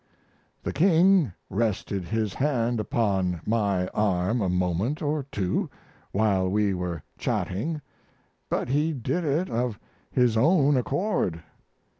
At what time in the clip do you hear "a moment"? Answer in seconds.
4.41-4.99